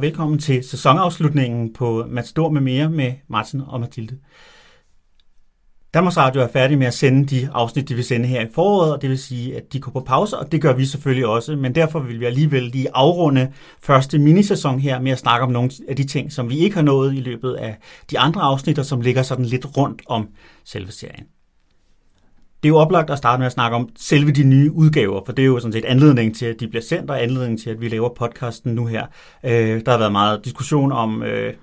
[0.00, 4.18] og velkommen til sæsonafslutningen på Matador med mere med Martin og Mathilde.
[5.94, 8.92] Danmarks Radio er færdig med at sende de afsnit, de vil sende her i foråret,
[8.92, 11.56] og det vil sige, at de går på pause, og det gør vi selvfølgelig også,
[11.56, 13.52] men derfor vil vi alligevel lige afrunde
[13.82, 16.82] første minisæson her med at snakke om nogle af de ting, som vi ikke har
[16.82, 17.76] nået i løbet af
[18.10, 20.28] de andre afsnit, og som ligger sådan lidt rundt om
[20.64, 21.24] selve serien.
[22.62, 25.32] Det er jo oplagt at starte med at snakke om selve de nye udgaver, for
[25.32, 27.80] det er jo sådan set anledning til, at de bliver sendt, og anledning til, at
[27.80, 29.06] vi laver podcasten nu her.
[29.44, 31.54] Øh, der har været meget diskussion om, øh,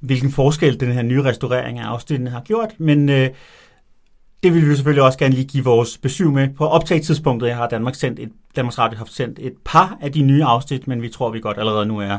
[0.00, 3.30] hvilken forskel den her nye restaurering af afsnittene har gjort, men øh,
[4.42, 6.48] det vil vi selvfølgelig også gerne lige give vores besøg med.
[6.56, 10.44] På optagetidspunktet har Danmark sendt et, Danmarks Radio haft sendt et par af de nye
[10.44, 12.18] afsnit, men vi tror, vi godt allerede nu er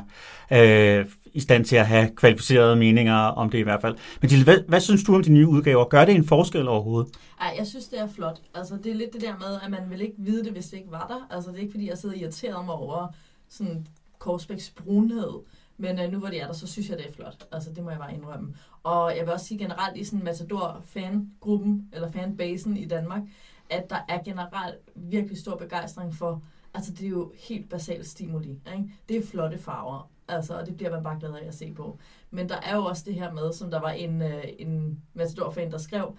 [0.52, 3.96] øh, i stand til at have kvalificerede meninger om det i hvert fald.
[4.22, 5.86] Men Dille, hvad, hvad synes du om de nye udgaver?
[5.86, 7.12] Gør det en forskel overhovedet?
[7.42, 8.42] Ej, jeg synes, det er flot.
[8.56, 10.78] Altså, det er lidt det der med, at man vil ikke vide det, hvis det
[10.78, 11.36] ikke var der.
[11.36, 13.08] Altså, det er ikke, fordi jeg sidder irriteret mig over
[13.50, 13.88] sådan
[14.20, 15.40] Korsbæks brunhed.
[15.78, 17.48] Men øh, nu hvor det er der, så synes jeg, det er flot.
[17.52, 18.56] Altså, det må jeg bare indrømme.
[18.84, 23.22] Og jeg vil også sige generelt i sådan Matador-fangruppen, eller fanbasen i Danmark,
[23.70, 26.42] at der er generelt virkelig stor begejstring for,
[26.74, 28.50] altså det er jo helt basalt stimuli.
[28.50, 28.92] Ikke?
[29.10, 31.98] Det er flotte farver, altså, og det bliver man bare glad af at se på.
[32.32, 35.72] Men der er jo også det her med, som der var en, øh, en Matador-fan,
[35.72, 36.16] der skrev,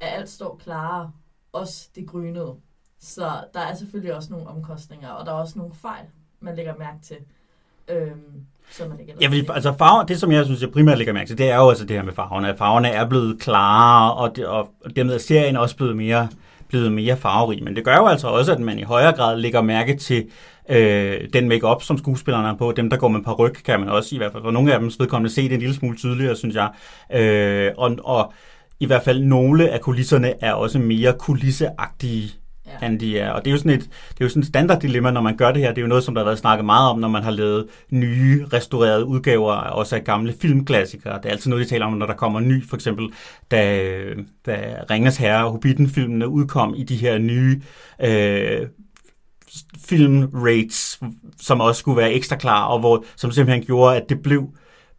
[0.00, 1.12] at alt står klarere,
[1.52, 2.56] også det grønede.
[2.98, 6.04] Så der er selvfølgelig også nogle omkostninger, og der er også nogle fejl,
[6.40, 7.16] man lægger mærke til.
[7.88, 11.12] Øhm, som man ikke ja, fordi, altså farver, det som jeg synes, jeg primært lægger
[11.12, 12.48] mærke til, det er jo altså det her med farverne.
[12.48, 16.28] At farverne er blevet klarere, og, det, og dermed er serien også blevet mere,
[16.70, 17.64] blevet mere farverig.
[17.64, 20.26] Men det gør jo altså også, at man i højere grad lægger mærke til
[20.68, 22.72] øh, den makeup, som skuespillerne har på.
[22.72, 24.42] Dem, der går med par ryg, kan man også i hvert fald.
[24.42, 26.70] For nogle af dem vedkommende se det en lille smule tydeligere, synes jeg.
[27.12, 28.32] Øh, og, og
[28.80, 32.39] i hvert fald nogle af kulisserne er også mere kulisseagtige
[32.82, 32.86] ja.
[32.86, 33.30] end de er.
[33.30, 35.36] Og det er jo sådan et, det er jo sådan et standard dilemma, når man
[35.36, 35.68] gør det her.
[35.68, 37.66] Det er jo noget, som der har været snakket meget om, når man har lavet
[37.90, 41.16] nye, restaurerede udgaver, også af gamle filmklassikere.
[41.16, 43.08] Det er altid noget, de taler om, når der kommer ny, for eksempel
[43.50, 43.82] da,
[44.46, 47.62] da Ringens Herre og Hobbiten-filmene udkom i de her nye
[48.04, 48.66] øh,
[49.88, 51.00] film rates,
[51.40, 54.48] som også skulle være ekstra klar, og hvor, som simpelthen gjorde, at det blev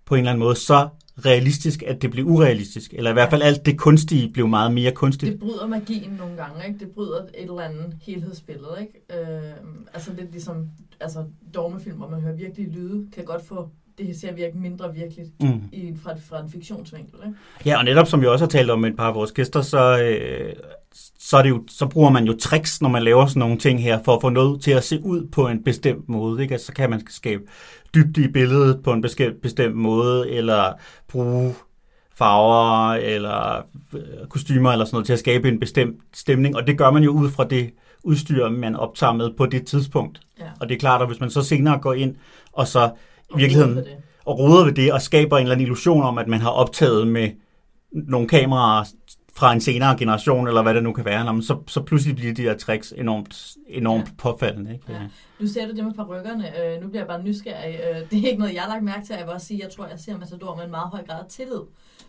[0.05, 0.87] på en eller anden måde så
[1.25, 2.93] realistisk, at det blev urealistisk.
[2.93, 5.31] Eller i hvert fald alt det kunstige blev meget mere kunstigt.
[5.31, 6.79] Det bryder magien nogle gange, ikke?
[6.79, 9.21] Det bryder et eller andet helhedsbillede, ikke?
[9.21, 9.53] Øh,
[9.93, 14.33] altså lidt ligesom altså dogmefilm, hvor man hører virkelig lyde, kan godt få det ser
[14.33, 15.61] virke mindre virkeligt mm.
[15.71, 17.15] i, fra, fra en fiktionsvinkel.
[17.25, 17.37] Ikke?
[17.65, 19.61] Ja, og netop som vi også har talt om med et par af vores gæster,
[19.61, 20.53] så, øh,
[21.19, 23.83] så, er det jo, så bruger man jo tricks, når man laver sådan nogle ting
[23.83, 26.41] her, for at få noget til at se ud på en bestemt måde.
[26.41, 26.53] Ikke?
[26.53, 27.43] Altså, så kan man skabe
[27.96, 29.06] dybde i billedet på en
[29.41, 30.74] bestemt måde, eller
[31.07, 31.56] bruge
[32.16, 33.57] farver eller
[33.94, 37.03] øh, kostymer eller sådan noget til at skabe en bestemt stemning, og det gør man
[37.03, 37.72] jo ud fra det
[38.03, 40.19] udstyr, man optager med på det tidspunkt.
[40.40, 40.46] Ja.
[40.59, 42.16] Og det er klart, at hvis man så senere går ind
[42.52, 42.91] og så
[43.35, 43.79] i virkeligheden
[44.25, 47.08] og roder ved det og skaber en eller anden illusion om, at man har optaget
[47.08, 47.29] med
[47.91, 48.84] nogle kameraer
[49.33, 52.41] fra en senere generation, eller hvad det nu kan være, så, så pludselig bliver de
[52.41, 54.13] her tricks enormt, enormt ja.
[54.17, 54.73] påfaldende.
[54.73, 54.85] Ikke?
[54.89, 54.99] Ja.
[55.39, 56.65] Nu ser du det med rykkerne.
[56.65, 57.79] Øh, nu bliver jeg bare nysgerrig.
[57.89, 59.15] Øh, det er ikke noget, jeg har lagt mærke til.
[59.15, 61.25] Jeg vil også sige, jeg tror, jeg ser Matador med en meget høj grad af
[61.29, 61.61] tillid.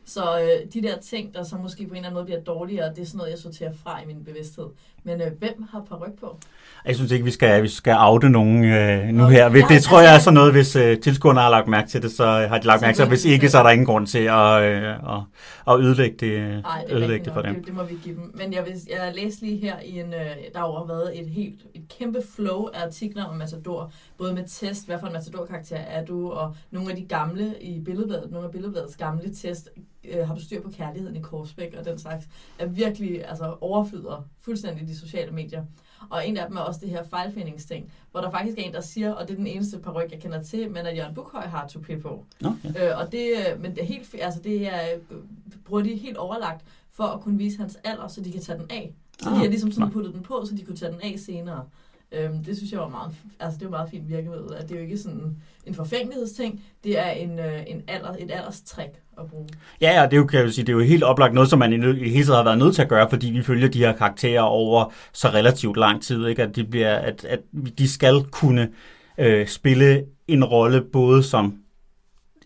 [0.04, 2.90] Så øh, de der ting, der så måske på en eller anden måde bliver dårligere,
[2.90, 4.66] det er sådan noget, jeg sorterer fra i min bevidsthed.
[5.04, 6.38] Men øh, hvem har ryg på?
[6.86, 9.34] Jeg synes ikke, vi skal, vi skal oute nogen øh, nu okay.
[9.34, 9.48] her.
[9.48, 12.12] Det, det tror jeg er sådan noget, hvis øh, tilskuerne har lagt mærke til det,
[12.12, 13.10] så har de lagt mærke til det.
[13.10, 15.22] Hvis ikke, så er der ingen grund til at, øh, at,
[15.68, 17.54] at ødelægge det, Ej, det, ødelægge det for dem.
[17.54, 18.34] Det, det, må vi give dem.
[18.34, 21.60] Men jeg, vil, jeg læste lige her i en, øh, der har været et helt
[21.74, 26.04] et kæmpe flow af artikler om Matador, både med test, hvad for en Matador-karakter er
[26.04, 29.68] du, og nogle af de gamle i billedbladet, nogle af billedbladets gamle test,
[30.04, 32.26] øh, har du styr på kærligheden i Korsbæk og den slags,
[32.58, 35.64] er virkelig altså, overflyder fuldstændig de sociale medier.
[36.10, 38.80] Og en af dem er også det her fejlfindingsting, hvor der faktisk er en, der
[38.80, 41.68] siger, og det er den eneste paryk, jeg kender til, men at Jørgen Bukhøj har
[41.68, 42.24] tupi på.
[42.44, 42.90] Okay.
[42.90, 44.98] Øh, og det, øh, men det er helt, altså det er,
[45.64, 48.66] bruger de helt overlagt for at kunne vise hans alder, så de kan tage den
[48.70, 48.94] af.
[49.18, 51.18] Så ah, de har ligesom sådan puttet den på, så de kunne tage den af
[51.18, 51.66] senere.
[52.12, 54.78] Øhm, det synes jeg var meget, altså det var meget fint virkemiddel, at det er
[54.78, 55.36] jo ikke sådan
[55.66, 59.48] en forfængelighedsting, det er en, øh, en alder, et alderstrik at bruge.
[59.80, 61.58] Ja, og det er jo, kan jeg sige, det er jo helt oplagt noget, som
[61.58, 63.78] man i, i hele tiden har været nødt til at gøre, fordi vi følger de
[63.78, 66.42] her karakterer over så relativt lang tid, ikke?
[66.42, 67.40] At, de bliver, at, at
[67.78, 68.68] de skal kunne
[69.18, 71.61] øh, spille en rolle både som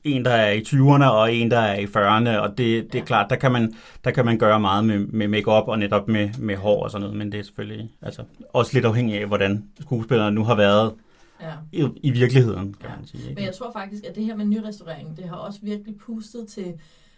[0.06, 3.04] en, der er i 20'erne, og en, der er i 40'erne, og det, det er
[3.04, 3.74] klart, der kan, man,
[4.04, 7.02] der kan man gøre meget med, med make-up og netop med, med hår og sådan
[7.02, 8.22] noget, men det er selvfølgelig altså,
[8.52, 10.94] også lidt afhængigt af, hvordan skuespillerne nu har været
[11.40, 11.52] ja.
[11.72, 12.96] i, i virkeligheden, kan ja.
[12.96, 13.22] man sige.
[13.22, 13.34] Ikke?
[13.34, 16.74] Men jeg tror faktisk, at det her med nyrestaurering, det har også virkelig pustet til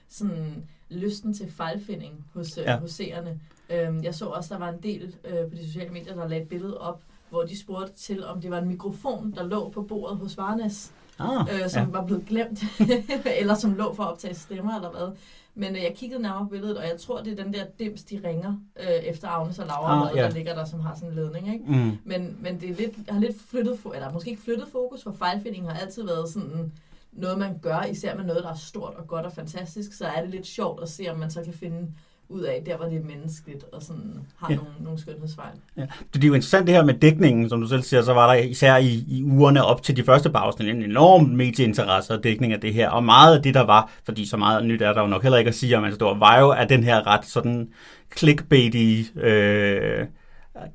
[0.09, 2.79] sådan lysten til fejlfinding hos, øh, ja.
[2.79, 3.41] hos seerne.
[3.71, 6.43] Øhm, jeg så også, der var en del øh, på de sociale medier, der lagde
[6.43, 9.83] et billede op, hvor de spurgte til, om det var en mikrofon, der lå på
[9.83, 11.89] bordet hos Varnes ah, øh, som ja.
[11.91, 12.65] var blevet glemt,
[13.41, 15.17] eller som lå for at optage stemmer eller hvad.
[15.55, 18.05] Men øh, jeg kiggede nærmere på billedet, og jeg tror, det er den der dims,
[18.05, 20.23] de ringer øh, efter Agnes og Laura, ah, ja.
[20.23, 21.53] der ligger der, som har sådan en ledning.
[21.53, 21.65] Ikke?
[21.69, 21.99] Mm.
[22.05, 25.71] Men, men det er lidt, har lidt flyttet, eller måske ikke flyttet fokus, for fejlfinding
[25.71, 26.73] har altid været sådan
[27.13, 30.21] noget, man gør, især med noget, der er stort og godt og fantastisk, så er
[30.21, 31.93] det lidt sjovt at se, om man så kan finde
[32.31, 34.57] ud af, der hvor det er menneskeligt og sådan har ja.
[34.57, 35.55] nogle, nogle skønhedsfejl.
[35.77, 35.87] Ja.
[36.15, 38.43] Det er jo interessant det her med dækningen, som du selv siger, så var der
[38.43, 42.61] især i, i ugerne op til de første bagsen en enorm medieinteresse og dækning af
[42.61, 45.07] det her, og meget af det, der var, fordi så meget nyt er der jo
[45.07, 47.69] nok heller ikke at sige om Matador, var jo af den her ret sådan
[48.17, 50.07] clickbaity øh,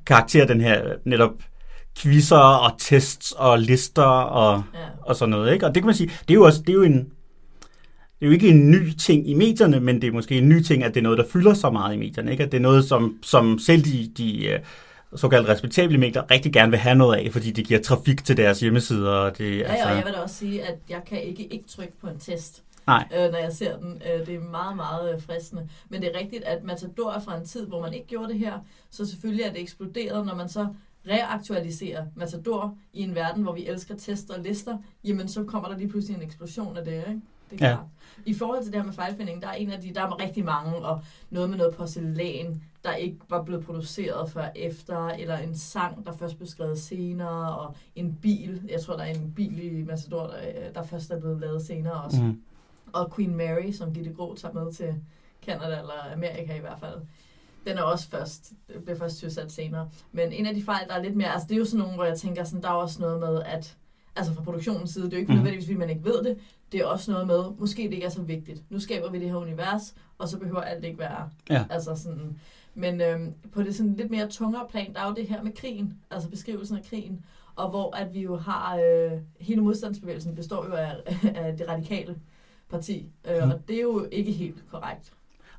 [0.06, 1.32] karakter, den her netop
[1.98, 4.78] quizzer og tests og lister og, ja.
[5.02, 5.52] og sådan noget.
[5.52, 5.66] Ikke?
[5.66, 7.10] Og det kan man sige, det er jo også det er jo en,
[8.24, 10.62] det er jo ikke en ny ting i medierne, men det er måske en ny
[10.62, 12.30] ting, at det er noget, der fylder så meget i medierne.
[12.30, 12.44] Ikke?
[12.44, 14.60] At det er noget, som, som selv de, de øh,
[15.14, 18.60] såkaldt respektable medier rigtig gerne vil have noget af, fordi det giver trafik til deres
[18.60, 19.10] hjemmesider.
[19.10, 19.88] Og det, ja, altså...
[19.88, 22.62] og jeg vil da også sige, at jeg kan ikke ikke trykke på en test.
[22.86, 23.08] Nej.
[23.16, 24.02] Øh, når jeg ser den.
[24.14, 25.68] Øh, det er meget, meget øh, fristende.
[25.88, 28.38] Men det er rigtigt, at Matador er fra en tid, hvor man ikke gjorde det
[28.38, 28.52] her,
[28.90, 30.66] så selvfølgelig er det eksploderet, når man så
[31.08, 35.78] reaktualiserer Matador i en verden, hvor vi elsker tester og lister, jamen så kommer der
[35.78, 37.20] lige pludselig en eksplosion af det, ikke?
[37.50, 37.74] Det er ja.
[37.74, 37.86] klart.
[38.26, 40.44] I forhold til det her med fejlfinding, der er en af de, der er rigtig
[40.44, 41.00] mange, og
[41.30, 46.12] noget med noget porcelæn, der ikke var blevet produceret før efter, eller en sang, der
[46.12, 50.26] først blev skrevet senere, og en bil, jeg tror, der er en bil i Matador,
[50.26, 52.22] der, der først er blevet lavet senere også.
[52.22, 52.42] Mm.
[52.92, 54.94] Og Queen Mary, som Gitte Grå tager med til
[55.46, 57.00] Canada, eller Amerika i hvert fald.
[57.66, 58.52] Den er også først,
[58.84, 59.88] bliver først tilsat senere.
[60.12, 61.94] Men en af de fejl, der er lidt mere, altså det er jo sådan nogle,
[61.94, 63.76] hvor jeg tænker, sådan, der er også noget med, at
[64.16, 65.36] altså fra produktionens side, det er jo ikke mm.
[65.36, 66.38] nødvendigvis, fordi man ikke ved det,
[66.74, 68.62] det er også noget med, måske det ikke er så vigtigt.
[68.70, 71.30] Nu skaber vi det her univers, og så behøver alt ikke være.
[71.50, 71.64] Ja.
[71.70, 72.38] Altså sådan,
[72.74, 75.52] men øhm, på det sådan lidt mere tungere plan, der er jo det her med
[75.52, 77.24] krigen, altså beskrivelsen af krigen,
[77.56, 80.92] og hvor at vi jo har, øh, hele modstandsbevægelsen består jo af,
[81.44, 82.16] af det radikale
[82.70, 83.50] parti, øh, mm.
[83.50, 85.12] og det er jo ikke helt korrekt.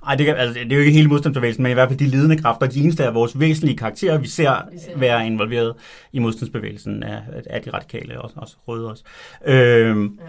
[0.07, 2.07] Ej, det, kan, altså, det er jo ikke hele modstandsbevægelsen, men i hvert fald de
[2.07, 2.67] ledende kræfter.
[2.67, 4.97] De eneste af vores væsentlige karakterer, vi ser, vi ser.
[4.97, 5.75] være involveret
[6.11, 9.03] i modstandsbevægelsen, er, er de radikale, også, også røde også.
[9.45, 10.25] Øhm, ja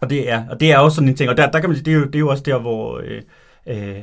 [0.00, 1.76] og, det er, og det er også sådan en ting, og der, der kan man
[1.76, 3.22] sige, det er jo, det er jo også der, hvor øh,
[3.68, 4.02] øh,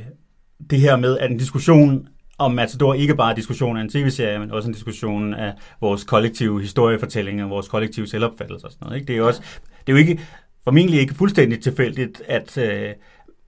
[0.70, 2.08] det her med, at en diskussion
[2.38, 6.04] om Matador ikke bare er diskussion af en tv-serie, men også en diskussion af vores
[6.04, 8.96] kollektive historiefortællinger, vores kollektive selvopfattelse og sådan noget.
[8.96, 9.06] Ikke?
[9.06, 9.42] Det er jo også,
[9.86, 10.20] det er jo ikke,
[10.64, 12.90] formentlig ikke fuldstændig tilfældigt, at øh,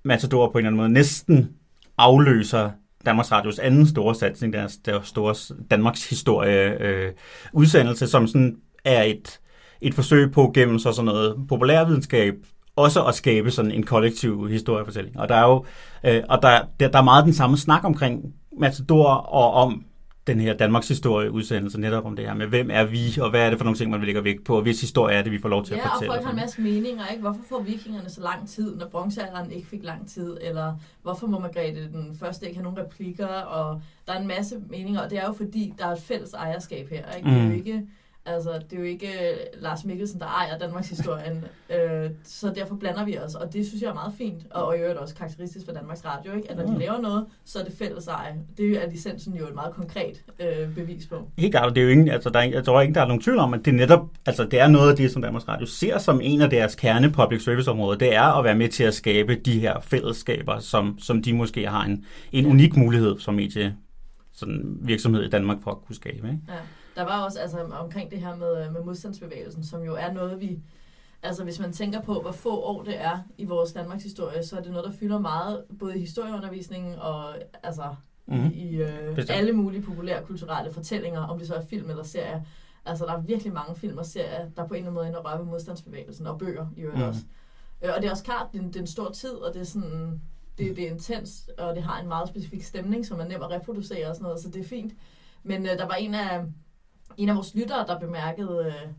[0.05, 1.51] Matador på en eller anden måde næsten
[1.99, 2.71] afløser
[3.07, 5.35] Danmarks Radios anden store satsning, deres, deres store
[5.71, 7.13] Danmarks historie øh,
[7.53, 9.41] udsendelse, som sådan er et,
[9.81, 12.35] et forsøg på gennem så sådan noget populærvidenskab
[12.77, 15.21] også at skabe sådan en kollektiv historiefortælling.
[15.21, 15.65] Og der er jo
[16.05, 19.85] øh, og der, der, der er meget den samme snak omkring Matador og om
[20.27, 23.41] den her Danmarks historie udsendelse netop om det her med, hvem er vi, og hvad
[23.41, 25.33] er det for nogle ting, man vil lægge vægt på, og hvis historie er det,
[25.33, 26.13] vi får lov til ja, at fortælle.
[26.13, 27.21] Ja, og folk har en masse meninger, ikke?
[27.21, 31.39] Hvorfor får vikingerne så lang tid, når bronzealderen ikke fik lang tid, eller hvorfor må
[31.39, 35.19] Margrethe den første ikke have nogle replikker, og der er en masse meninger, og det
[35.19, 37.29] er jo fordi, der er et fælles ejerskab her, ikke?
[37.29, 37.55] Det er jo mm.
[37.55, 37.83] ikke
[38.27, 42.77] Altså, det er jo ikke uh, Lars Mikkelsen, der ejer Danmarks historien, uh, så derfor
[42.77, 45.15] blander vi os, og det synes jeg er meget fint, og, og i øvrigt også
[45.15, 46.51] karakteristisk for Danmarks Radio, ikke?
[46.51, 46.79] at når de mm.
[46.79, 48.35] laver noget, så er det fælles eje.
[48.57, 51.29] Det er licensen jo et meget konkret uh, bevis på.
[51.39, 53.23] Helt klart, det er jo ingen, altså, der er, jeg tror ikke, der er nogen
[53.23, 55.99] tvivl om, at det netop, altså det er noget af det, som Danmarks Radio ser
[55.99, 58.95] som en af deres kerne public service områder, det er at være med til at
[58.95, 63.77] skabe de her fællesskaber, som, som de måske har en, en unik mulighed som medie
[64.33, 66.29] sådan virksomhed i Danmark for at kunne skabe.
[66.29, 66.41] Ikke?
[66.49, 66.55] Ja.
[66.97, 70.61] Der var også altså, omkring det her med, med modstandsbevægelsen, som jo er noget, vi...
[71.23, 74.57] Altså hvis man tænker på, hvor få år det er i vores Danmarks historie, så
[74.57, 77.95] er det noget, der fylder meget, både i historieundervisningen og altså,
[78.27, 78.51] mm-hmm.
[78.55, 82.41] i, øh, alle mulige populære kulturelle fortællinger, om det så er film eller serier.
[82.85, 85.21] Altså der er virkelig mange film og serier, der på en eller anden måde ender
[85.21, 87.09] røre ved modstandsbevægelsen, og bøger i øvrigt mm.
[87.09, 87.21] også.
[87.83, 89.61] Øh, og det er også klart, det er, det er en stor tid, og det
[89.61, 90.21] er sådan,
[90.59, 93.51] det, det er intens, og det har en meget specifik stemning, som er nem at
[93.51, 94.93] reproducere og sådan noget, så det er fint.
[95.43, 96.45] Men øh, der var en af,
[97.17, 98.93] en af vores lyttere, der bemærkede, øh,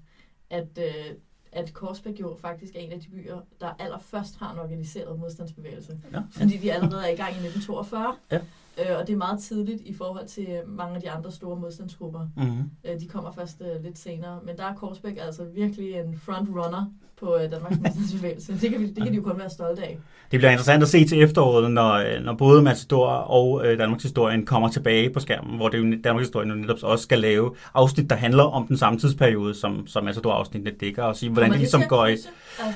[0.49, 1.15] at, øh,
[1.51, 5.99] at Korsbæk jo faktisk er en af de byer, der allerførst har en organiseret modstandsbevægelse.
[6.13, 6.21] Ja.
[6.31, 8.15] Fordi de allerede er i gang i 1942.
[8.31, 8.39] Ja.
[8.79, 12.27] Øh, og det er meget tidligt i forhold til mange af de andre store modstandsgrupper.
[12.37, 12.71] Mm-hmm.
[12.85, 14.39] Øh, de kommer først øh, lidt senere.
[14.45, 16.85] Men der er Korsbæk altså virkelig en frontrunner
[17.19, 18.59] på øh, Danmarks modstandsbevægelse.
[18.61, 19.97] Det kan, vi, det kan de jo kun være stolte af.
[20.31, 24.03] Det bliver interessant at se til efteråret, når, øh, når både Matador og øh, Danmarks
[24.03, 28.09] Historien kommer tilbage på skærmen, hvor det jo Danmarks Historien netop også skal lave afsnit,
[28.09, 31.83] der handler om den samme tidsperiode, som, som Matador-afsnittene dækker, og sige, hvordan det ligesom
[31.89, 32.11] går i...
[32.11, 32.29] Altså,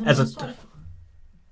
[0.05, 0.45] altså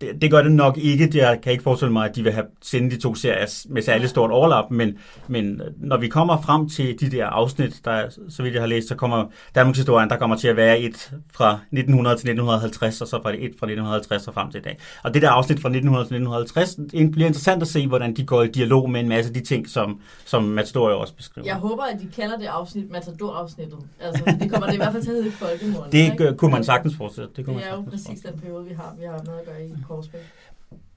[0.01, 1.09] det, det gør det nok ikke.
[1.13, 4.09] Jeg kan ikke forestille mig, at de vil have sende de to serier med særlig
[4.09, 8.53] stort overlap, men, men når vi kommer frem til de der afsnit, der, så vidt
[8.53, 9.25] jeg har læst, så kommer
[9.55, 13.29] Danmarks historien, der kommer til at være et fra 1900 til 1950, og så fra
[13.29, 14.77] et fra 1950 og frem til i dag.
[15.03, 18.25] Og det der afsnit fra 1900 til 1950, det bliver interessant at se, hvordan de
[18.25, 21.45] går i dialog med en masse af de ting, som, som Matador også beskriver.
[21.45, 23.79] Jeg håber, at de kalder det afsnit Matador-afsnittet.
[23.99, 25.85] Altså, det kommer det i hvert fald til at hedde folkemål.
[25.91, 26.33] Det ikke?
[26.37, 27.29] kunne man sagtens fortsætte.
[27.35, 29.65] Det, kunne det er jo præcis den periode, vi har, vi har noget at gøre
[29.65, 30.21] i Korsbæk.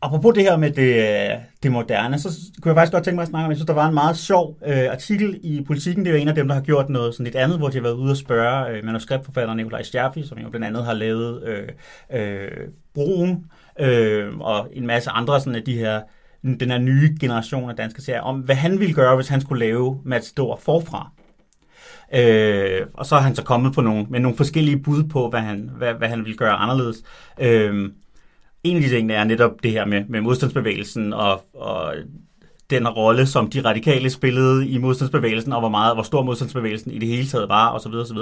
[0.03, 2.29] Apropos det her med det, øh, det moderne, så
[2.61, 4.17] kunne jeg faktisk godt tænke mig at snakke om, jeg synes, der var en meget
[4.17, 6.05] sjov øh, artikel i Politiken.
[6.05, 7.75] Det er jo en af dem, der har gjort noget sådan lidt andet, hvor de
[7.75, 11.43] har været ude og spørge øh, manuskriptforfatteren Nikolaj Stjerfi, som jo blandt andet har lavet
[11.43, 11.69] øh,
[12.13, 12.49] øh,
[12.95, 13.47] Broen
[13.81, 16.01] øh, og en masse andre sådan af de her
[16.43, 19.67] den her nye generation af danske serier, om hvad han ville gøre, hvis han skulle
[19.67, 21.11] lave Matador forfra.
[22.15, 25.41] Øh, og så er han så kommet på nogle, med nogle forskellige bud på, hvad
[25.41, 27.03] han, hvad, hvad han ville gøre anderledes.
[27.41, 27.91] Øh,
[28.65, 31.95] en af de ting er netop det her med, med modstandsbevægelsen og, og
[32.71, 36.99] den rolle, som de radikale spillede i modstandsbevægelsen, og hvor meget, hvor stor modstandsbevægelsen i
[36.99, 37.95] det hele taget var, osv.
[37.95, 38.17] osv.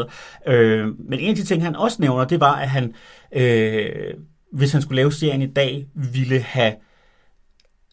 [0.47, 2.94] Øh, men en af de ting, han også nævner, det var, at han,
[3.32, 4.14] øh,
[4.52, 6.75] hvis han skulle lave serien i dag, ville have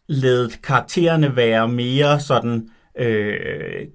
[0.08, 3.88] lavet karaktererne være mere sådan øh,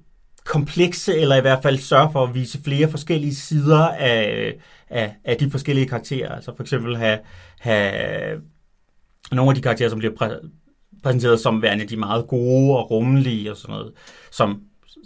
[0.45, 4.55] komplekse, eller i hvert fald sørge for at vise flere forskellige sider af,
[4.91, 6.35] af, af de forskellige karakterer.
[6.35, 7.19] Altså for eksempel have,
[7.61, 8.41] have
[9.33, 10.49] nogle af de karakterer, som bliver præ-
[11.03, 13.93] præsenteret som værende de meget gode og rummelige og sådan noget,
[14.31, 14.63] som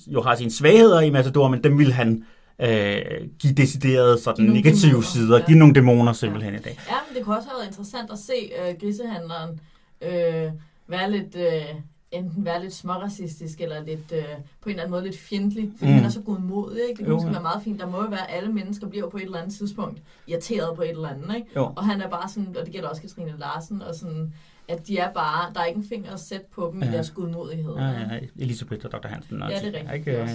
[0.07, 2.25] jo har sine svagheder i Matador, men dem vil han
[2.61, 3.01] øh,
[3.39, 5.45] give deciderede sådan negative dæmoner, sider, ja.
[5.47, 6.59] give nogle dæmoner simpelthen ja.
[6.59, 6.79] i dag.
[6.89, 9.61] Ja, men det kunne også have været interessant at se øh, grisehandleren
[10.03, 10.53] øh,
[10.89, 11.37] være lidt...
[11.37, 11.75] Øh,
[12.11, 14.25] enten være lidt småracistisk, eller lidt, øh,
[14.61, 15.97] på en eller anden måde lidt fjendtlig, fordi mm.
[15.97, 16.99] han er så godmodig, ikke?
[16.99, 17.81] Det kunne jo, være meget fint.
[17.81, 20.83] Der må jo være, at alle mennesker bliver på et eller andet tidspunkt irriteret på
[20.83, 21.49] et eller andet, ikke?
[21.57, 21.73] Jo.
[21.77, 24.33] Og han er bare sådan, og det gælder også Katrine Larsen, og sådan,
[24.69, 26.89] at de er bare, der er ikke en finger at sætte på dem ja.
[26.89, 27.75] i deres godmodighed.
[27.75, 28.19] Ja, ja, ja.
[28.39, 29.09] Elisabeth og Dr.
[29.09, 29.39] Hansen.
[29.39, 29.95] Ja, det er rigtigt.
[29.95, 30.29] Ikke, øh,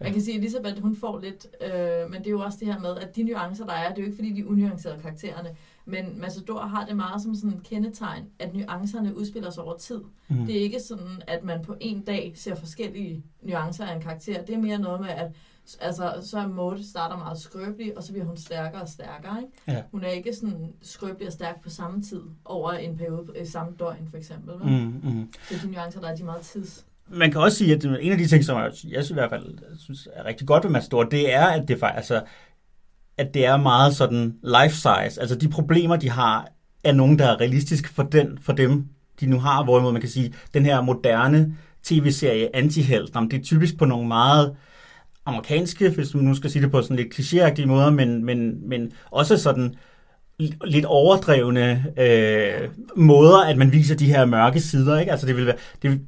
[0.00, 2.68] man kan sige, at Elisabeth, hun får lidt, øh, men det er jo også det
[2.68, 5.00] her med, at de nuancer, der er, det er jo ikke fordi, de er unuancerede
[5.02, 9.76] karaktererne, men Massador har det meget som sådan en kendetegn, at nuancerne udspiller sig over
[9.76, 10.00] tid.
[10.28, 10.46] Mm.
[10.46, 14.42] Det er ikke sådan, at man på en dag ser forskellige nuancer af en karakter.
[14.42, 15.32] Det er mere noget med, at
[15.80, 19.42] altså, så er Maud starter meget skrøbelig, og så bliver hun stærkere og stærkere.
[19.42, 19.78] Ikke?
[19.78, 19.82] Ja.
[19.90, 23.72] Hun er ikke sådan skrøbelig og stærk på samme tid, over en periode, i samme
[23.78, 24.54] døgn for eksempel.
[24.56, 25.32] Mm, mm.
[25.48, 28.18] Så de nuancer, der er de meget tids man kan også sige, at en af
[28.18, 29.44] de ting, som jeg, jeg i hvert fald
[29.78, 32.22] synes er rigtig godt ved Matador, det er, at det, altså,
[33.18, 35.20] at det er meget sådan life size.
[35.20, 36.48] Altså de problemer, de har,
[36.84, 38.84] er nogen, der er realistisk for, den, for dem,
[39.20, 39.64] de nu har.
[39.64, 44.56] Hvorimod man kan sige, den her moderne tv-serie Antihelt, det er typisk på nogle meget
[45.26, 48.92] amerikanske, hvis man nu skal sige det på sådan lidt klichéagtige måder, men, men, men
[49.10, 49.74] også sådan
[50.64, 54.98] lidt overdrevne øh, måder, at man viser de her mørke sider.
[54.98, 55.12] Ikke?
[55.12, 56.00] Altså det vil være, det,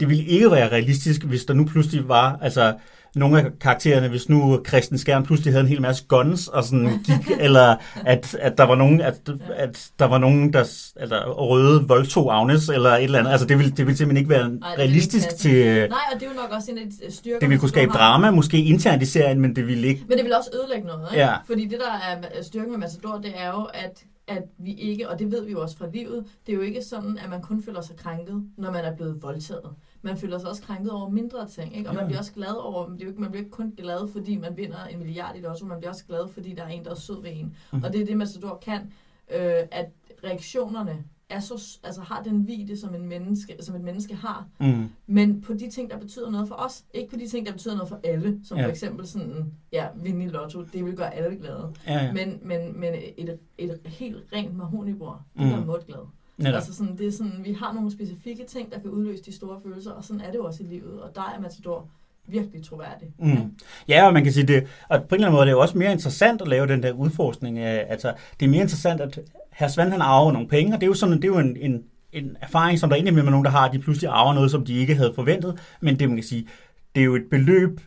[0.00, 2.74] det ville ikke være realistisk, hvis der nu pludselig var, altså
[3.14, 6.90] nogle af karaktererne, hvis nu Christian Skærm pludselig havde en hel masse guns, og sådan
[7.04, 7.76] gik, eller
[8.06, 9.20] at, at der var nogen, at,
[9.56, 10.58] at der var nogen, der
[10.96, 13.30] altså, røde voldtog Agnes, eller et eller andet.
[13.30, 15.88] Altså, det ville, det ville simpelthen ikke være Ej, realistisk til...
[15.90, 17.38] Nej, og det er jo nok også en af styrker.
[17.38, 20.04] Det ville kunne skabe drama, måske internt i serien, men det ville ikke...
[20.08, 21.24] Men det ville også ødelægge noget, ikke?
[21.24, 21.34] Ja.
[21.46, 25.18] Fordi det, der er styrken med Matador, det er jo, at at vi ikke, og
[25.18, 27.62] det ved vi jo også fra livet, det er jo ikke sådan, at man kun
[27.62, 31.48] føler sig krænket, når man er blevet voldtaget man føler sig også krænket over mindre
[31.48, 31.88] ting, ikke?
[31.88, 32.00] og ja.
[32.00, 34.36] man bliver også glad over, det er jo ikke, man bliver ikke kun glad, fordi
[34.36, 36.90] man vinder en milliard i lotto, man bliver også glad, fordi der er en, der
[36.90, 37.56] er sød ved en.
[37.72, 37.82] Mm.
[37.84, 38.92] Og det er det, Matador kan,
[39.30, 39.90] øh, at
[40.24, 44.88] reaktionerne er så, altså har den vide, som, en menneske, som et menneske har, mm.
[45.06, 47.74] men på de ting, der betyder noget for os, ikke på de ting, der betyder
[47.74, 48.64] noget for alle, som ja.
[48.64, 51.72] for eksempel sådan, ja, vinde i lotto, det vil gøre alle glade.
[51.86, 52.12] Ja, ja.
[52.12, 55.52] Men, men, men et, et helt rent mahonibord, det mm.
[55.52, 56.06] gør mod glad.
[56.38, 56.54] Netop.
[56.54, 59.60] Altså sådan, det er sådan, vi har nogle specifikke ting, der kan udløse de store
[59.62, 61.00] følelser, og sådan er det jo også i livet.
[61.00, 61.88] Og der er Matador
[62.26, 63.08] virkelig troværdig.
[63.18, 63.28] Mm.
[63.28, 63.40] Ja.
[63.88, 65.60] ja, og man kan sige det, og på en eller anden måde er det jo
[65.60, 67.58] også mere interessant at lave den der udforskning.
[67.58, 69.18] Af, altså, det er mere interessant, at
[69.58, 71.56] herr Svend han arver nogle penge, og det er jo, sådan, det er jo en,
[71.56, 74.50] en, en erfaring, som der er med nogen, der har, at de pludselig arver noget,
[74.50, 75.58] som de ikke havde forventet.
[75.80, 76.48] Men det man kan sige,
[76.94, 77.80] det er jo et beløb,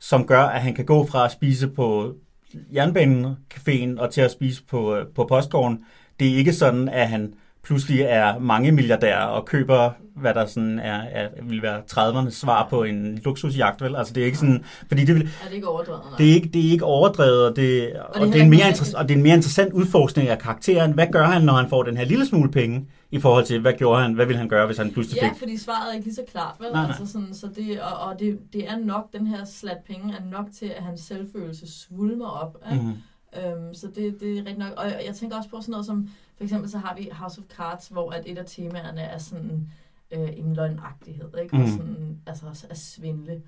[0.00, 2.14] som gør, at han kan gå fra at spise på
[2.54, 5.78] jernbanecaféen og til at spise på, øh, på postgården.
[6.20, 7.34] Det er ikke sådan, at han
[7.66, 12.66] pludselig er mange milliardærer og køber, hvad der sådan er, er vil være 30'ernes svar
[12.70, 13.96] på en luksusjagt, vel?
[13.96, 15.22] Altså det er ikke sådan, fordi det vil...
[15.22, 16.00] Er det ikke overdrevet?
[16.04, 16.16] Nej.
[16.18, 18.50] Det er ikke, det er ikke overdrevet, og det, og, og, det, det er en
[18.50, 20.92] mere inter- og det er en mere interessant udforskning af karakteren.
[20.92, 23.72] Hvad gør han, når han får den her lille smule penge, i forhold til, hvad
[23.72, 25.28] gjorde han, hvad ville han gøre, hvis han pludselig fik...
[25.28, 26.68] Ja, fordi svaret er ikke lige så klart, vel?
[26.72, 26.94] Nej, nej.
[26.98, 30.24] Altså sådan, så det, og, og det, det er nok, den her slat penge er
[30.30, 32.82] nok til, at hans selvfølelse svulmer op, ikke?
[32.82, 32.96] Mm-hmm.
[33.36, 34.72] Øhm, så det, det er rigtig nok.
[34.76, 37.40] Og jeg, jeg tænker også på sådan noget som, For eksempel så har vi House
[37.40, 39.70] of Cards, hvor at et af temaerne er sådan
[40.10, 41.56] øh, en løgnagtighed, ikke?
[41.56, 41.62] Mm.
[41.62, 43.42] Og sådan, altså at svindle.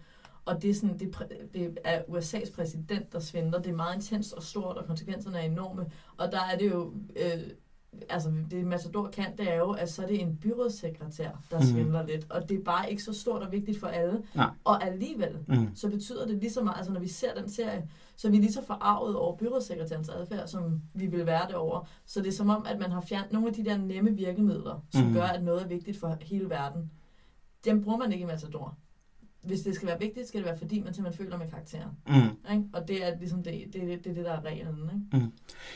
[0.45, 1.17] Og det er, sådan, det,
[1.55, 3.59] det er USA's præsident, der svindler.
[3.59, 5.87] Det er meget intenst og stort, og konsekvenserne er enorme.
[6.17, 6.93] Og der er det jo...
[7.17, 7.51] Øh,
[8.09, 11.65] altså det Matador kan, det er jo, at så er det en byrådssekretær, der mm.
[11.65, 12.27] svindler lidt.
[12.31, 14.23] Og det er bare ikke så stort og vigtigt for alle.
[14.35, 14.51] Nej.
[14.65, 15.75] Og alligevel, mm.
[15.75, 18.39] så betyder det lige så meget, altså når vi ser den serie, så er vi
[18.39, 21.89] lige så forarvet over byrådssekretærens adfærd, som vi vil være det over.
[22.07, 24.85] Så det er som om, at man har fjernet nogle af de der nemme virkemidler,
[24.93, 25.13] som mm.
[25.13, 26.91] gør, at noget er vigtigt for hele verden.
[27.65, 28.77] Dem bruger man ikke i Matador
[29.43, 31.91] hvis det skal være vigtigt, skal det være, fordi man simpelthen føler med karakteren.
[32.09, 32.53] Mm.
[32.53, 32.65] Ikke?
[32.73, 34.91] Og det er ligesom det, det, det, det, det der er reglen.
[34.95, 35.25] Ikke?
[35.25, 35.33] Mm.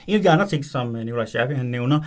[0.07, 2.01] En af de andre ting, som øh, Nicolai Scherfi han nævner,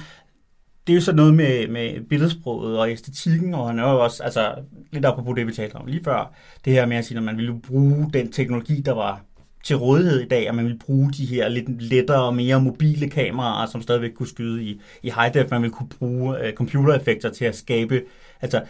[0.87, 4.23] det er jo så noget med, med billedsproget og æstetikken, og han er jo også,
[4.23, 4.55] altså
[4.91, 6.33] lidt på det, vi talte om lige før,
[6.65, 9.21] det her med at sige, at man ville bruge den teknologi, der var
[9.63, 13.09] til rådighed i dag, at man vil bruge de her lidt lettere og mere mobile
[13.09, 15.51] kameraer, som stadigvæk kunne skyde i, i high def.
[15.51, 18.01] Man vil kunne bruge uh, computereffekter til at skabe,
[18.41, 18.63] altså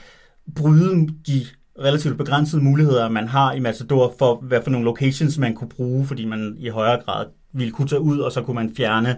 [0.55, 1.45] bryde de
[1.79, 6.05] relativt begrænsede muligheder, man har i Matador for, hvad for nogle locations man kunne bruge,
[6.05, 9.17] fordi man i højere grad ville kunne tage ud, og så kunne man fjerne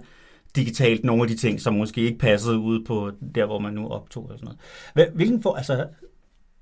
[0.55, 3.87] digitalt nogle af de ting, som måske ikke passede ud på der, hvor man nu
[3.87, 4.23] optog.
[4.31, 4.55] Og sådan
[4.95, 5.11] noget.
[5.13, 5.85] Hvilken for, altså,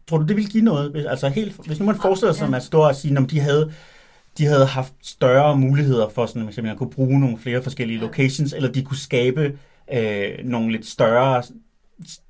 [0.08, 0.92] tror du, det ville give noget?
[0.92, 3.40] Hvis, altså helt, hvis nu man forestiller sig, at man står og siger, om de
[3.40, 3.72] havde
[4.38, 8.54] de havde haft større muligheder for sådan, at man kunne bruge nogle flere forskellige locations,
[8.54, 9.58] eller de kunne skabe
[9.94, 11.44] øh, nogle lidt større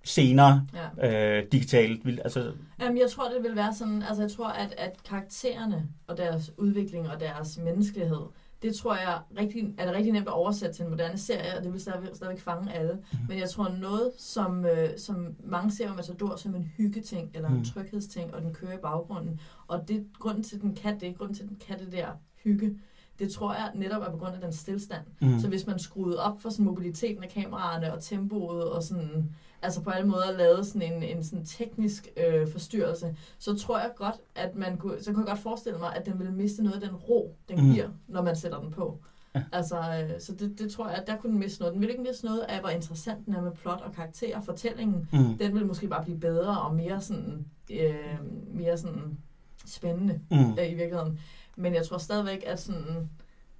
[0.03, 0.67] senere
[1.01, 1.37] ja.
[1.37, 2.19] øh, digitalt.
[2.23, 2.51] Altså...
[2.79, 6.51] Jamen, jeg tror, det vil være sådan, altså jeg tror, at, at karaktererne og deres
[6.57, 8.21] udvikling og deres menneskelighed,
[8.61, 11.63] det tror jeg rigtig, er det rigtig nemt at oversætte til en moderne serie, og
[11.63, 12.93] det vil stadigvæk, stadigvæk fange alle.
[12.93, 13.25] Mm-hmm.
[13.29, 17.49] Men jeg tror noget, som, øh, som mange ser om Matador som en hyggeting, eller
[17.49, 17.65] en mm.
[17.65, 19.39] tryghedsting, og den kører i baggrunden.
[19.67, 22.07] Og det grunden til, at den kan det, grunden til, at den kan det der
[22.43, 22.79] hygge,
[23.19, 25.05] det tror jeg netop er på grund af den stillstand.
[25.21, 25.39] Mm.
[25.39, 29.35] Så hvis man skruede op for sådan mobiliteten af kameraerne og tempoet og sådan
[29.65, 33.91] altså på alle måder lavet sådan en, en sådan teknisk øh, forstyrrelse, så tror jeg
[33.95, 36.75] godt, at man kunne, så kunne jeg godt forestille mig, at den ville miste noget
[36.75, 37.73] af den ro, den mm.
[37.73, 38.99] giver, når man sætter den på.
[39.35, 39.43] Ja.
[39.51, 41.73] Altså, øh, så det, det tror jeg, at der kunne den miste noget.
[41.73, 44.41] Den ville ikke miste noget af, hvor interessant den er med plot og karakter.
[44.41, 45.37] Fortællingen, mm.
[45.37, 48.19] den ville måske bare blive bedre og mere sådan, øh,
[48.53, 49.17] mere sådan
[49.65, 50.37] spændende mm.
[50.37, 51.19] øh, i virkeligheden.
[51.55, 53.09] Men jeg tror stadigvæk, at, sådan,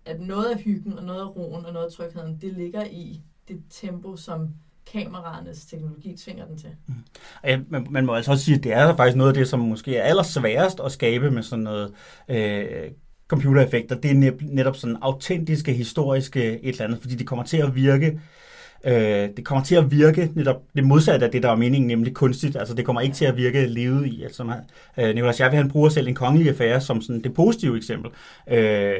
[0.06, 3.22] at noget af hyggen og noget af roen og noget af trygheden, det ligger i
[3.48, 4.50] det tempo, som
[4.93, 6.69] kameraernes teknologi tvinger den til.
[6.88, 6.93] Mm.
[7.43, 9.60] Ja, man, man må altså også sige, at det er faktisk noget af det, som
[9.60, 11.93] måske er allersværest at skabe med sådan noget
[12.30, 12.91] øh,
[13.28, 13.95] computereffekter.
[13.95, 18.19] Det er netop sådan autentiske, historiske et eller andet, fordi det kommer til at virke
[18.86, 22.13] Øh, det kommer til at virke netop det modsatte af det, der er meningen, nemlig
[22.13, 22.56] kunstigt.
[22.56, 24.24] Altså det kommer ikke til at virke levet i.
[24.24, 24.54] Altså,
[24.98, 28.12] øh, Nicolas Jarvi, han bruger selv en kongelig affære som sådan det positive eksempel
[28.50, 28.93] øh,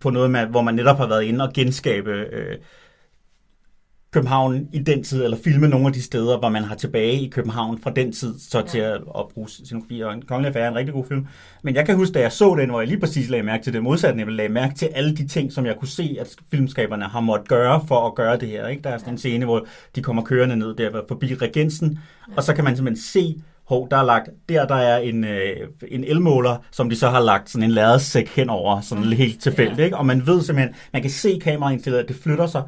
[0.00, 2.56] på noget, man, hvor man netop har været inde og genskabe øh,
[4.12, 7.28] København i den tid, eller filme nogle af de steder, hvor man har tilbage i
[7.28, 8.64] København fra den tid, så ja.
[8.64, 10.00] til at, at bruge scenografi.
[10.00, 11.26] Og en kongelig affære er en rigtig god film.
[11.62, 13.72] Men jeg kan huske, da jeg så den, hvor jeg lige præcis lagde mærke til
[13.72, 17.04] det modsatte, jeg lagde mærke til alle de ting, som jeg kunne se, at filmskaberne
[17.04, 18.66] har måttet gøre for at gøre det her.
[18.68, 18.82] Ikke?
[18.82, 21.98] Der er sådan en scene, hvor de kommer kørende ned der forbi Regensen,
[22.28, 22.36] ja.
[22.36, 25.56] og så kan man simpelthen se, hov, der er lagt, der der er en, øh,
[25.88, 29.12] en elmåler, som de så har lagt sådan en lærredsæk henover, sådan mm.
[29.12, 29.84] helt tilfældigt, ja.
[29.84, 29.96] ikke?
[29.96, 32.62] og man ved simpelthen, man kan se kameraindstilleret, at det flytter sig,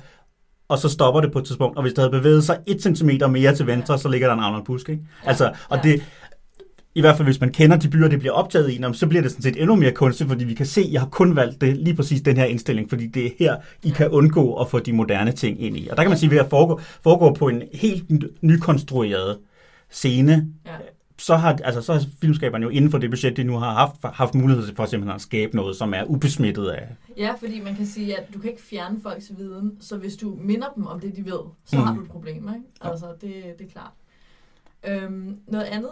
[0.75, 3.27] og så stopper det på et tidspunkt, og hvis det havde bevæget sig et centimeter
[3.27, 5.03] mere til venstre, så ligger der en Arnold Busk, ikke?
[5.25, 6.03] Altså, og det,
[6.95, 9.31] i hvert fald hvis man kender de byer, det bliver optaget i, så bliver det
[9.31, 11.77] sådan set endnu mere kunstigt, fordi vi kan se, at jeg har kun valgt det,
[11.77, 14.93] lige præcis den her indstilling, fordi det er her, I kan undgå at få de
[14.93, 15.89] moderne ting ind i.
[15.91, 18.05] Og der kan man sige, at ved at foregå, foregå på en helt
[18.43, 19.39] nykonstrueret
[19.91, 20.71] scene, ja
[21.19, 24.17] så har, altså, så har filmskaberne jo inden for det budget, de nu har haft,
[24.17, 26.97] haft mulighed for simpelthen at skabe noget, som er ubesmittet af...
[27.17, 30.39] Ja, fordi man kan sige, at du kan ikke fjerne folks viden, så hvis du
[30.41, 31.83] minder dem om det, de ved, så mm.
[31.83, 32.67] har du et problem, ikke?
[32.81, 33.93] Altså, det, det er klart.
[34.87, 35.91] Øhm, noget andet,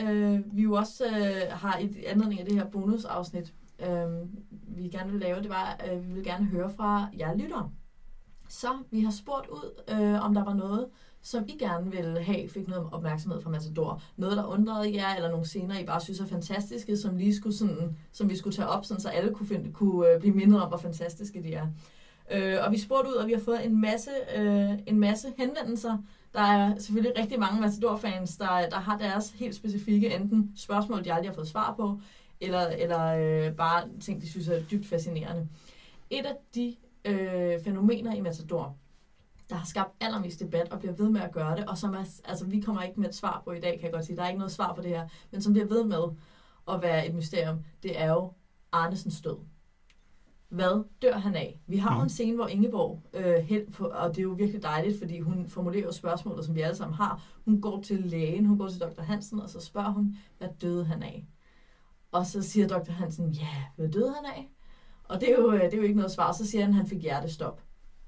[0.00, 4.06] øh, vi jo også øh, har i anledning af det her bonusafsnit, øh,
[4.50, 7.70] vi gerne vil lave, det var, at øh, vi vil gerne høre fra jer lyttere.
[8.48, 10.86] Så vi har spurgt ud, øh, om der var noget,
[11.22, 14.02] som I gerne vil have, fik noget opmærksomhed fra Matador.
[14.16, 17.56] Noget, der undrede jer, eller nogle scener, I bare synes er fantastiske, som, lige skulle
[17.56, 20.62] sådan, som vi skulle tage op, sådan, så alle kunne, finde, kunne øh, blive mindet
[20.62, 21.66] om, hvor fantastiske de er.
[22.30, 25.98] Øh, og vi spurgte ud, og vi har fået en masse, øh, en masse henvendelser.
[26.34, 31.12] Der er selvfølgelig rigtig mange Matador-fans, der, der har deres helt specifikke enten spørgsmål, de
[31.12, 32.00] aldrig har fået svar på,
[32.40, 35.48] eller, eller øh, bare ting, de synes er dybt fascinerende.
[36.10, 36.76] Et af de
[37.08, 38.76] øh, fænomener i Matador,
[39.50, 42.04] der har skabt allermest debat og bliver ved med at gøre det, og som er,
[42.24, 44.22] altså vi kommer ikke med et svar på i dag, kan jeg godt sige, der
[44.22, 46.02] er ikke noget svar på det her, men som bliver ved med
[46.68, 48.32] at være et mysterium, det er jo
[48.72, 49.36] Arnesens død.
[50.48, 51.60] hvad dør han af?
[51.66, 54.62] Vi har jo en scene, hvor Ingeborg, øh, helt på, og det er jo virkelig
[54.62, 57.22] dejligt, fordi hun formulerer spørgsmålet, som vi alle sammen har.
[57.44, 59.02] Hun går til lægen, hun går til dr.
[59.02, 61.26] Hansen, og så spørger hun, hvad døde han af?
[62.12, 62.90] Og så siger dr.
[62.90, 64.50] Hansen, ja, hvad døde han af?
[65.08, 66.32] Og det er jo, øh, det er jo ikke noget svar.
[66.32, 67.60] Så siger han, at han fik hjertestop.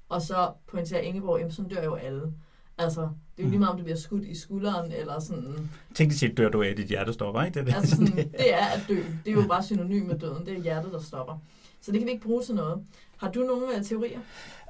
[0.09, 2.33] Og så pointerer Ingeborg, jamen sådan dør jo alle.
[2.77, 3.59] Altså, det er jo lige mm.
[3.59, 5.69] meget, om det bliver skudt i skulderen, eller sådan...
[5.95, 7.59] Tænk set dør du af dit hjertestopper, ikke?
[7.59, 9.03] Det, det, altså sådan, det er at dø.
[9.25, 10.45] Det er jo bare synonym med døden.
[10.45, 11.37] Det er hjertet, der stopper.
[11.81, 12.85] Så det kan vi ikke bruge til noget.
[13.17, 14.19] Har du nogle uh, teorier?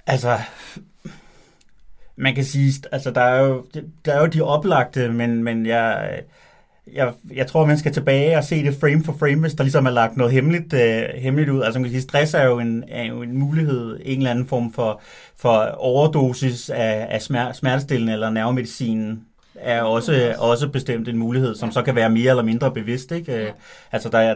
[0.08, 0.40] Altså,
[2.16, 3.66] man kan sige, altså der er jo,
[4.06, 6.24] der er jo de oplagte, men, men jeg,
[6.94, 9.86] jeg, jeg tror, man skal tilbage og se det frame for frame, hvis der ligesom
[9.86, 11.62] er lagt noget hemmeligt, uh, hemmeligt ud.
[11.62, 14.48] Altså man kan sige, stress er jo en, er jo en mulighed, en eller anden
[14.48, 15.02] form for,
[15.38, 19.20] for overdosis af, af smer, smertestillende eller nervemedicin
[19.56, 23.12] er også, også bestemt en mulighed, som så kan være mere eller mindre bevidst.
[23.12, 23.34] Ikke?
[23.34, 23.52] Ja.
[23.92, 24.36] Altså der er,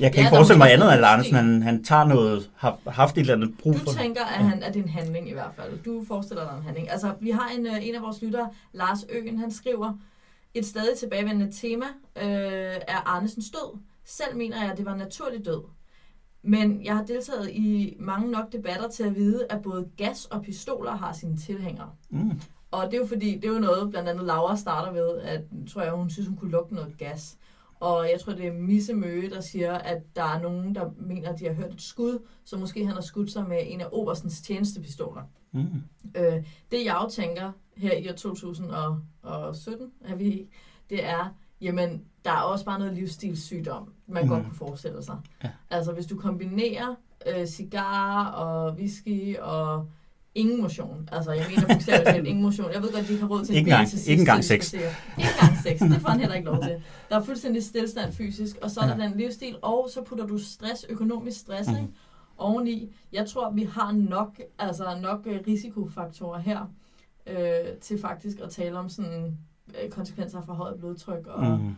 [0.00, 3.16] jeg kan ja, ikke forestille mig andet, at Larsen han, han tager noget, har haft
[3.16, 5.32] et eller andet brug for Du tænker, at, han, at det er en handling i
[5.32, 5.78] hvert fald.
[5.84, 6.90] Du forestiller dig en handling.
[6.90, 9.92] Altså, vi har en, øh, en af vores lyttere, Lars Øen, han skriver,
[10.54, 11.86] et stadig tilbagevendende tema
[12.16, 13.78] øh, er Arnesens død.
[14.04, 15.62] Selv mener jeg, at det var naturlig død.
[16.42, 20.42] Men jeg har deltaget i mange nok debatter til at vide, at både gas og
[20.42, 21.90] pistoler har sine tilhængere.
[22.10, 22.40] Mm.
[22.70, 25.40] Og det er jo fordi, det er jo noget, blandt andet Laura starter ved, at
[25.72, 27.38] tror jeg, hun synes, hun kunne lugte noget gas.
[27.80, 31.32] Og jeg tror, det er Misse Møge, der siger, at der er nogen, der mener,
[31.32, 33.86] at de har hørt et skud, så måske han har skudt sig med en af
[33.92, 35.22] Oberstens tjenestepistoler.
[35.52, 35.82] Mm.
[36.16, 40.46] Øh, det jeg jo tænker her i år 2017, er vi,
[40.90, 44.28] det er, jamen, der er også bare noget livsstilssygdom, man mm.
[44.28, 45.16] godt kunne forestille sig.
[45.44, 45.50] Ja.
[45.70, 46.94] Altså, hvis du kombinerer
[47.26, 49.88] øh, cigar og whisky og
[50.34, 51.08] ingen motion.
[51.12, 52.72] Altså, jeg mener bogstaveligt talt ingen motion.
[52.72, 54.08] Jeg ved godt, de har råd til en bil til sidst.
[54.08, 54.72] Ikke engang sex.
[54.72, 54.84] Ikke
[55.18, 55.78] engang sex.
[55.78, 56.82] Det får han heller ikke lov til.
[57.08, 59.08] Der er fuldstændig stillstand fysisk, og så er der ja.
[59.08, 61.76] den livsstil, og så putter du stress, økonomisk stress, mm.
[61.76, 61.88] ikke?
[62.38, 62.94] oveni.
[63.12, 66.70] Jeg tror, vi har nok, altså nok øh, risikofaktorer her,
[67.26, 69.38] øh, til faktisk at tale om sådan
[69.82, 71.76] øh, konsekvenser for højt blodtryk og mm.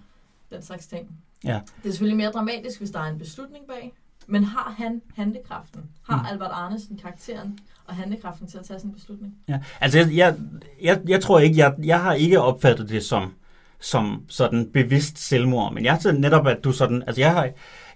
[0.51, 1.11] den slags ting.
[1.45, 1.61] Ja.
[1.83, 3.93] Det er selvfølgelig mere dramatisk, hvis der er en beslutning bag,
[4.27, 5.91] men har han handekraften?
[6.03, 6.27] Har mm.
[6.31, 9.35] Albert Arnesen karakteren og handekraften til at tage sådan en beslutning?
[9.49, 10.37] Ja, altså jeg, jeg,
[10.83, 13.35] jeg, jeg tror ikke, jeg, jeg har ikke opfattet det som,
[13.81, 17.51] som sådan bevidst selvmord, men jeg har netop, at du sådan, altså jeg har,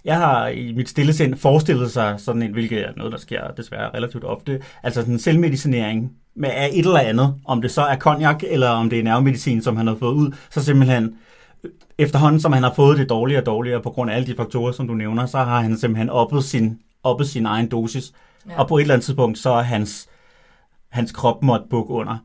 [0.05, 3.51] jeg har i mit stille sind forestillet sig sådan en, hvilket er noget, der sker
[3.57, 7.81] desværre relativt ofte, altså sådan en selvmedicinering med af et eller andet, om det så
[7.81, 11.15] er konjak, eller om det er nervemedicin, som han har fået ud, så simpelthen
[11.97, 14.71] efterhånden, som han har fået det dårligere og dårligere på grund af alle de faktorer,
[14.71, 18.11] som du nævner, så har han simpelthen oppet sin, oppet sin egen dosis.
[18.49, 18.59] Ja.
[18.59, 20.09] Og på et eller andet tidspunkt, så er hans,
[20.89, 22.17] hans krop måtte bukke under.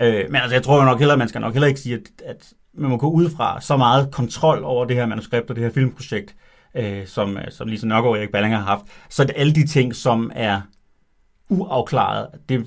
[0.00, 0.08] Ja.
[0.08, 2.00] Øh, men altså, jeg tror jo nok heller, man skal nok heller ikke sige, at,
[2.26, 5.64] at man må gå ud fra så meget kontrol over det her manuskript og det
[5.64, 6.34] her filmprojekt,
[6.74, 8.86] øh, som, som Lisa Nørgaard og Erik Ballinger har haft.
[9.10, 10.60] Så at alle de ting, som er
[11.48, 12.66] uafklaret, det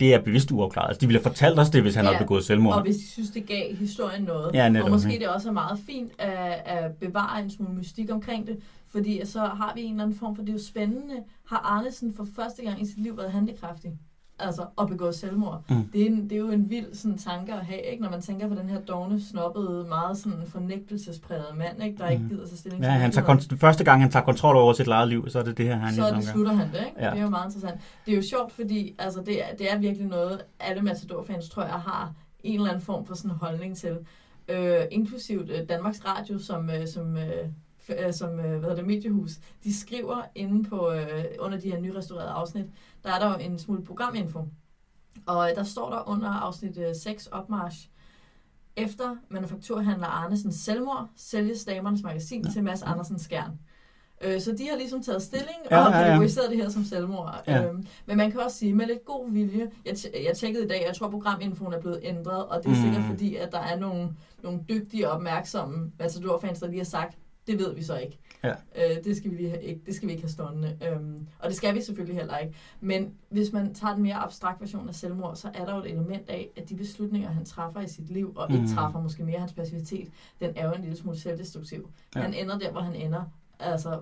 [0.00, 0.88] det er bevidst uafklaret.
[0.88, 2.74] Altså, de ville have fortalt os det, hvis han ja, havde begået selvmord.
[2.74, 4.54] Og hvis de synes, det gav historien noget.
[4.54, 8.10] Ja, netop, og måske det også er meget fint at, at bevare en smule mystik
[8.12, 11.14] omkring det, fordi så har vi en eller anden form for, det er jo spændende.
[11.48, 13.92] Har Arnesen for første gang i sit liv været handicraftig?
[14.38, 15.62] Altså at begå selvmord.
[15.68, 15.84] Mm.
[15.92, 18.02] Det, er en, det er jo en vild sådan, tanke at have, ikke?
[18.02, 21.98] når man tænker på den her dogne, snobbede, meget sådan fornægtelsespræget mand, ikke?
[21.98, 22.12] der mm.
[22.12, 24.88] ikke gider sig stilling ja, han tager kon- første gang han tager kontrol over sit
[24.88, 27.04] eget liv, så er det det her, han Så det slutter han det, ikke?
[27.04, 27.10] Ja.
[27.10, 27.80] Det er jo meget interessant.
[28.06, 31.62] Det er jo sjovt, fordi altså, det, er, det er virkelig noget, alle Matador-fans, tror
[31.62, 33.98] jeg, har en eller anden form for sådan en holdning til.
[34.48, 37.48] Øh, inklusivt øh, Danmarks Radio, som, øh, som øh,
[38.12, 39.32] som øh, hvad hedder det, mediehus,
[39.64, 42.66] de skriver inde på, øh, under de her nyrestaurerede afsnit,
[43.04, 44.48] der er der jo en smule programinfo.
[45.26, 47.88] Og øh, der står der under afsnit øh, 6 opmarsch,
[48.76, 52.50] efter manufakturhandler Arnesens selvmord, sælges Damernes Magasin ja.
[52.50, 53.58] til Mads Andersens Skjern.
[54.20, 56.56] Øh, så de har ligesom taget stilling ja, og kategoriseret ja, ja.
[56.56, 57.42] det her som selvmord.
[57.46, 57.64] Ja.
[57.64, 59.96] Øhm, men man kan også sige, med lidt god vilje, jeg,
[60.26, 62.82] jeg tjekkede i dag, jeg tror programinfoen er blevet ændret, og det er mm.
[62.82, 64.08] sikkert fordi, at der er nogle,
[64.42, 68.18] nogle dygtige, opmærksomme Matador-fans, der lige har sagt, det ved vi så ikke.
[68.44, 68.50] Ja.
[68.50, 70.78] Øh, det, skal vi lige have, ikke, det skal vi ikke have stående.
[70.88, 72.54] Øhm, og det skal vi selvfølgelig heller ikke.
[72.80, 75.90] Men hvis man tager den mere abstrakt version af selvmord, så er der jo et
[75.90, 78.56] element af, at de beslutninger, han træffer i sit liv, og mm.
[78.56, 80.08] ikke træffer måske mere hans passivitet,
[80.40, 81.90] den er jo en lille smule selvdestruktiv.
[82.14, 82.20] Ja.
[82.20, 83.22] Han ender der, hvor han ender.
[83.60, 84.00] Altså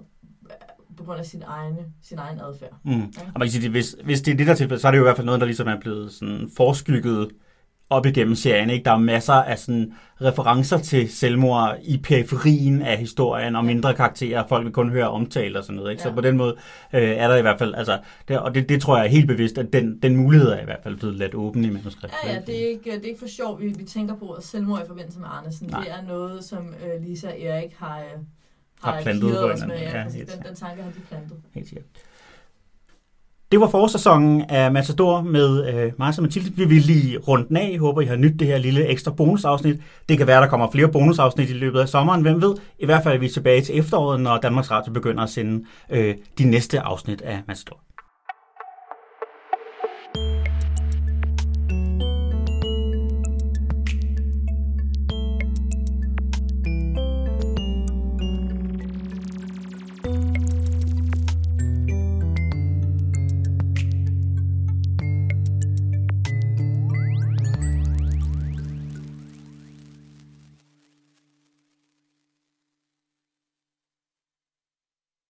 [0.97, 2.77] på grund af sin, egne, sin egen adfærd.
[2.83, 2.91] Mm.
[2.91, 3.01] Ja.
[3.35, 5.03] Og man kan sige, hvis, hvis det er det der tilfælde, så er det jo
[5.03, 7.31] i hvert fald noget, der ligesom er blevet sådan forskygget
[7.95, 8.71] op igennem serien.
[8.71, 8.85] Ikke?
[8.85, 14.47] Der er masser af sådan referencer til selvmord i periferien af historien, og mindre karakterer,
[14.49, 15.91] folk vil kun høre omtale og sådan noget.
[15.91, 16.03] Ikke?
[16.03, 16.09] Ja.
[16.09, 16.57] Så på den måde
[16.95, 19.27] øh, er der i hvert fald, altså, det, og det, det tror jeg er helt
[19.29, 22.19] bevidst, at den, den mulighed er i hvert fald blevet let åben i manuskriptet.
[22.25, 24.45] Ja, ja, det er ikke, det er ikke for sjovt, vi, vi tænker på at
[24.45, 25.69] selvmord i forbindelse med Arnesen.
[25.69, 25.81] Nej.
[25.81, 28.05] Det er noget, som øh, Lisa og Erik har, øh,
[28.83, 29.77] har, har plantet på med.
[29.77, 31.37] Ja, ja, den, den tanke har de plantet.
[31.55, 31.87] Helt sikkert.
[33.55, 36.53] Det var forsæsonen af Matador med øh, Marcia Mathilde.
[36.57, 37.69] Vi vil lige rundt den af.
[37.73, 39.81] Jeg håber, I har nyt det her lille ekstra bonusafsnit.
[40.09, 42.23] Det kan være, der kommer flere bonusafsnit i løbet af sommeren.
[42.23, 42.55] Hvem ved?
[42.79, 46.15] I hvert fald er vi tilbage til efteråret, når Danmarks Radio begynder at sende øh,
[46.39, 47.94] de næste afsnit af Matador.